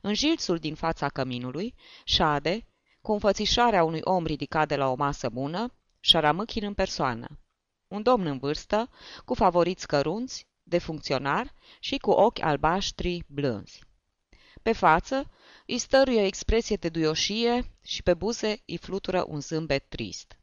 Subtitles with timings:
[0.01, 2.65] În jilțul din fața căminului, șade,
[3.01, 7.39] cu înfățișarea unui om ridicat de la o masă bună, șaramâchin în persoană.
[7.89, 8.89] Un domn în vârstă,
[9.25, 13.85] cu favoriți cărunți, de funcționar și cu ochi albaștri blânzi.
[14.63, 15.31] Pe față
[15.67, 20.39] îi stăruie o expresie de duioșie și pe buze îi flutură un zâmbet trist.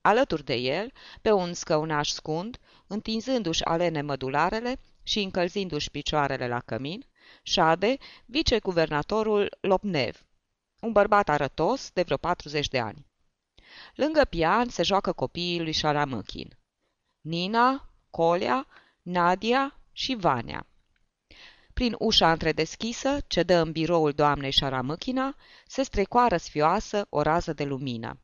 [0.00, 7.04] Alături de el, pe un scăunaș scund, întinzându-și alene mădularele și încălzindu-și picioarele la cămin,
[7.42, 10.24] șade viceguvernatorul Lopnev,
[10.80, 13.06] un bărbat arătos de vreo 40 de ani.
[13.94, 16.58] Lângă pian se joacă copiii lui Șaramâchin.
[17.20, 18.66] Nina, Colia,
[19.02, 20.66] Nadia și Vania.
[21.74, 25.36] Prin ușa întredeschisă, ce dă în biroul doamnei Șaramâchina,
[25.66, 28.20] se strecoară sfioasă o rază de lumină.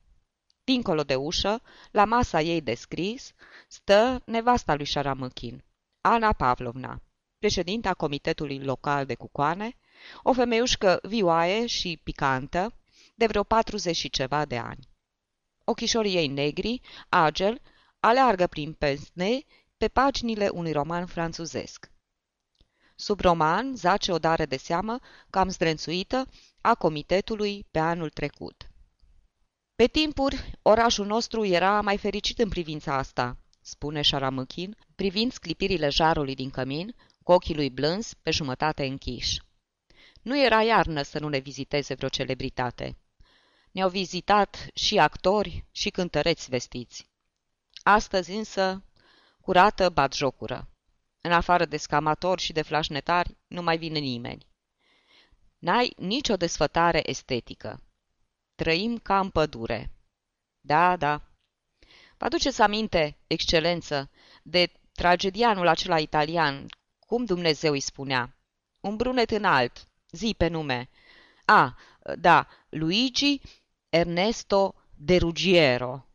[0.65, 3.33] Dincolo de ușă, la masa ei de scris,
[3.69, 5.65] stă nevasta lui Șaramâchin,
[6.01, 7.03] Ana Pavlovna,
[7.39, 9.77] președinta Comitetului Local de Cucoane,
[10.23, 12.75] o femeiușcă vioaie și picantă,
[13.15, 14.89] de vreo 40 și ceva de ani.
[15.65, 17.61] Ochișorii ei negri, agel,
[18.01, 19.41] aleargă prin pensne
[19.77, 21.91] pe paginile unui roman franțuzesc.
[22.95, 24.99] Sub roman zace o dare de seamă
[25.31, 26.29] cam zdrențuită
[26.61, 28.71] a comitetului pe anul trecut.
[29.75, 36.35] Pe timpuri, orașul nostru era mai fericit în privința asta, spune Șaramâchin, privind sclipirile jarului
[36.35, 39.41] din cămin, cu ochii lui blâns pe jumătate închiși.
[40.27, 42.97] Nu era iarnă să nu ne viziteze vreo celebritate.
[43.71, 47.09] Ne-au vizitat și actori și cântăreți vestiți.
[47.83, 48.85] Astăzi însă,
[49.41, 50.69] curată bat jocură.
[51.21, 54.47] În afară de scamatori și de flașnetari, nu mai vine nimeni.
[55.59, 57.83] N-ai nicio desfătare estetică.
[58.55, 59.93] Trăim ca în pădure.
[60.61, 61.23] Da, da.
[62.17, 64.11] Vă aduceți aminte, excelență,
[64.43, 66.67] de tragedianul acela italian,
[66.99, 68.37] cum Dumnezeu îi spunea?
[68.81, 70.89] Un brunet înalt, zi pe nume.
[71.45, 71.77] A,
[72.19, 73.41] da, Luigi
[73.89, 76.07] Ernesto de Ruggiero.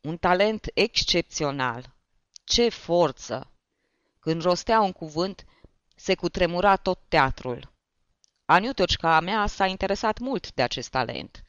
[0.00, 1.96] Un talent excepțional.
[2.44, 3.52] Ce forță!
[4.20, 5.44] Când rostea un cuvânt,
[5.94, 7.72] se cutremura tot teatrul.
[8.44, 11.44] Aniutocca mea s-a interesat mult de acest talent.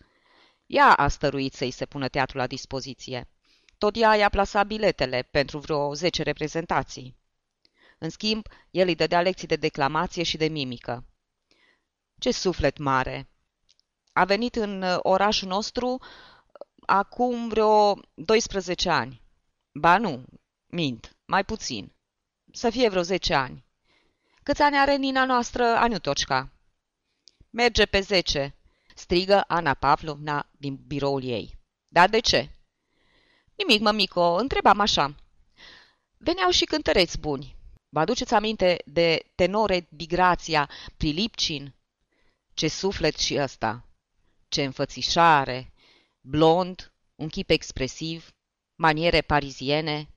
[0.66, 3.30] Ea a stăruit să-i se pună teatrul la dispoziție.
[3.78, 7.18] Tot ea i-a plasat biletele pentru vreo zece reprezentații.
[7.98, 11.06] În schimb, el îi dădea lecții de declamație și de mimică.
[12.20, 13.30] Ce suflet mare!
[14.14, 16.00] A venit în uh, orașul nostru uh,
[16.86, 19.22] acum vreo 12 ani.
[19.72, 20.24] Ba nu,
[20.68, 21.92] mint, mai puțin.
[22.52, 23.66] Să fie vreo 10 ani.
[24.44, 26.50] Câți ani are Nina noastră, Aniutocca?
[27.50, 28.56] Merge pe 10,
[28.96, 31.58] strigă Ana Pavlovna din biroul ei.
[31.88, 32.50] Dar de ce?
[33.56, 35.16] Nimic, mămico, întrebam așa.
[36.18, 37.56] Veneau și cântăreți buni.
[37.90, 41.74] Vă aduceți aminte de tenore Bigrația, Prilipcin?
[42.60, 43.86] Ce suflet și ăsta!
[44.48, 45.74] Ce înfățișare!
[46.22, 48.32] Blond, un chip expresiv,
[48.76, 50.10] maniere pariziene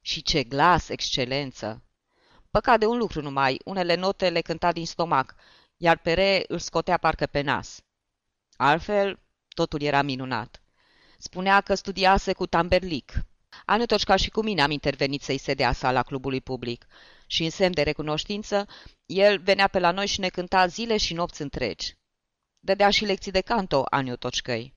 [0.00, 1.82] și ce glas excelență!
[2.50, 5.34] Păcat de un lucru numai, unele note le cânta din stomac,
[5.76, 7.80] iar Pere îl scotea parcă pe nas.
[8.56, 10.62] Altfel, totul era minunat.
[11.18, 13.12] Spunea că studiase cu Tamberlic.
[14.04, 16.86] ca și cu mine am intervenit să-i se dea sala clubului public
[17.34, 18.66] și în semn de recunoștință,
[19.06, 21.96] el venea pe la noi și ne cânta zile și nopți întregi.
[22.60, 24.74] Dădea și lecții de canto Aniutocșcăi.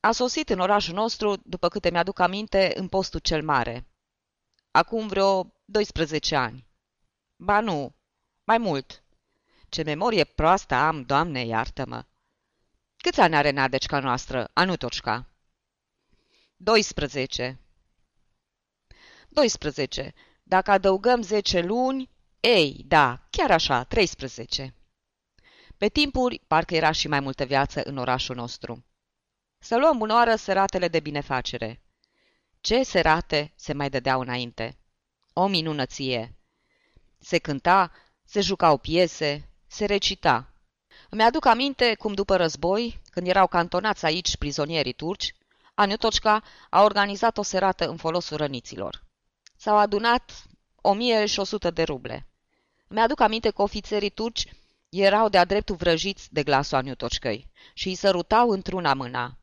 [0.00, 3.86] A sosit în orașul nostru, după câte mi-aduc aminte, în postul cel mare.
[4.70, 6.66] Acum vreo 12 ani.
[7.36, 7.94] Ba nu,
[8.44, 9.02] mai mult.
[9.68, 12.04] Ce memorie proastă am, Doamne, iartă-mă!
[12.96, 15.26] Câți ani are Nadecica noastră, Anutoșca?
[16.56, 17.60] 12.
[19.28, 20.14] 12.
[20.50, 22.10] Dacă adăugăm 10 luni,
[22.40, 24.74] ei, da, chiar așa, 13.
[25.76, 28.84] Pe timpuri, parcă era și mai multă viață în orașul nostru.
[29.58, 31.82] Să luăm oară seratele de binefacere.
[32.60, 34.78] Ce serate se mai dădeau înainte?
[35.32, 36.34] O minunăție!
[37.18, 37.92] Se cânta,
[38.24, 40.52] se jucau piese, se recita.
[41.10, 45.34] Îmi aduc aminte cum după război, când erau cantonați aici prizonierii turci,
[45.74, 49.08] Aniutoșca a organizat o serată în folosul răniților.
[49.62, 50.44] S-au adunat
[50.76, 52.26] 1100 de ruble.
[52.88, 54.44] Mi-aduc aminte că ofițerii turci
[54.88, 59.38] erau de-a dreptul vrăjiți de glasul Aniutoșcăi și îi sărutau într-una mâna.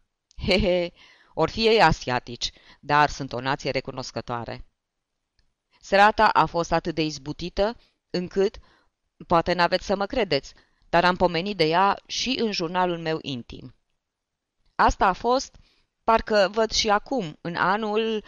[0.46, 0.92] He, he,
[1.34, 4.66] or fi ei asiatici, dar sunt o nație recunoscătoare.
[5.80, 7.78] Serata a fost atât de izbutită,
[8.10, 8.58] încât,
[9.28, 10.54] poate n-aveți să mă credeți,
[10.90, 13.76] dar am pomenit de ea și în jurnalul meu intim.
[14.76, 15.56] Asta a fost,
[16.04, 18.24] parcă văd și acum, în anul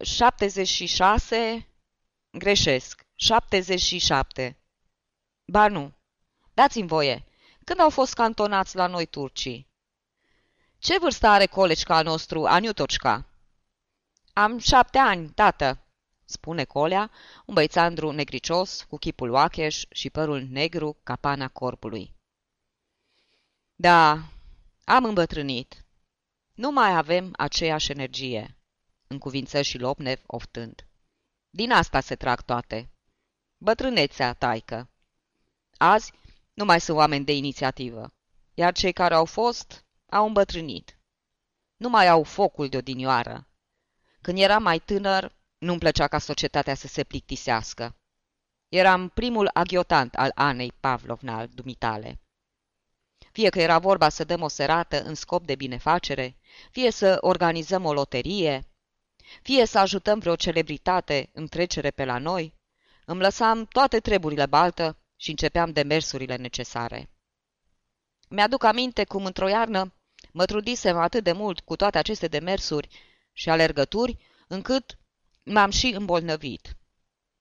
[0.00, 1.66] 76,
[2.30, 4.56] greșesc, 77.
[5.44, 5.92] Ba nu,
[6.54, 7.24] dați-mi voie,
[7.64, 9.68] când au fost cantonați la noi turcii?
[10.78, 13.26] Ce vârstă are colegica al nostru, Aniutoșca?
[14.32, 15.86] Am șapte ani, tată,
[16.24, 17.10] spune Colea,
[17.46, 22.14] un băițandru negricios, cu chipul oacheș și părul negru ca pana corpului.
[23.74, 24.22] Da,
[24.84, 25.84] am îmbătrânit.
[26.54, 28.57] Nu mai avem aceeași energie,
[29.18, 30.86] cuvință și Lopnev oftând.
[31.50, 32.90] Din asta se trag toate.
[33.56, 34.90] Bătrânețea, taică.
[35.76, 36.12] Azi
[36.54, 38.12] nu mai sunt oameni de inițiativă,
[38.54, 40.98] iar cei care au fost au îmbătrânit.
[41.76, 43.48] Nu mai au focul de odinioară.
[44.20, 47.96] Când eram mai tânăr, nu-mi plăcea ca societatea să se plictisească.
[48.68, 52.20] Eram primul aghiotant al Anei Pavlovna al dumitale.
[53.32, 56.36] Fie că era vorba să dăm o serată în scop de binefacere,
[56.70, 58.66] fie să organizăm o loterie,
[59.42, 62.54] fie să ajutăm vreo celebritate în trecere pe la noi,
[63.04, 67.10] îmi lăsam toate treburile baltă și începeam demersurile necesare.
[68.28, 69.92] Mi-aduc aminte cum într-o iarnă
[70.32, 72.88] mă trudisem atât de mult cu toate aceste demersuri
[73.32, 74.98] și alergături, încât
[75.42, 76.76] m-am și îmbolnăvit.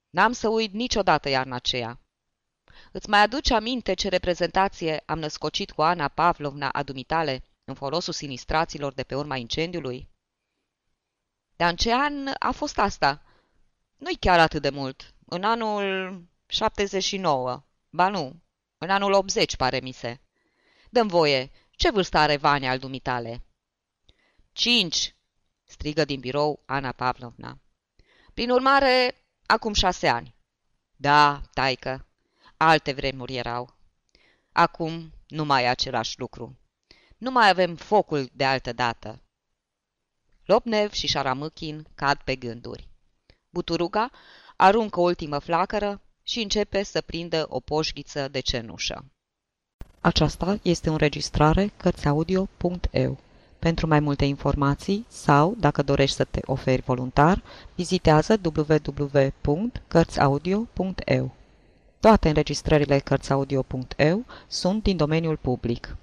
[0.10, 2.00] N-am să uit niciodată iarna aceea.
[2.92, 8.14] Îți mai aduce aminte ce reprezentație am născocit cu Ana Pavlovna a dumitale în folosul
[8.14, 10.10] sinistraților de pe urma incendiului?
[11.58, 13.22] Dar în ce an a fost asta?
[13.98, 15.14] Nu-i chiar atât de mult.
[15.26, 17.64] În anul 79.
[17.90, 18.42] Ba nu,
[18.78, 20.20] în anul 80, pare mi se.
[20.90, 23.44] Dăm voie, ce vârstă are Vania al dumitale?
[24.52, 25.16] Cinci,
[25.64, 27.60] strigă din birou Ana Pavlovna.
[28.34, 29.16] Prin urmare,
[29.46, 30.36] acum șase ani.
[30.96, 32.08] Da, taică,
[32.58, 33.76] alte vremuri erau.
[34.52, 36.60] Acum nu mai e același lucru.
[37.18, 39.22] Nu mai avem focul de altă dată.
[40.48, 42.88] Lopnev și Șaramâchin cad pe gânduri.
[43.50, 44.10] Buturuga
[44.56, 49.06] aruncă ultimă flacără și începe să prindă o poșghiță de cenușă.
[50.02, 53.18] Aceasta este o înregistrare Cărțiaudio.eu.
[53.60, 57.44] Pentru mai multe informații sau, dacă dorești să te oferi voluntar,
[57.76, 61.32] vizitează www.cărțiaudio.eu.
[62.00, 65.96] Toate înregistrările Cărțiaudio.eu sunt din domeniul public.